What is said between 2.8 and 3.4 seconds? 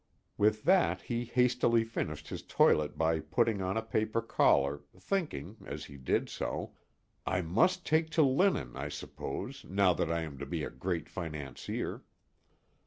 by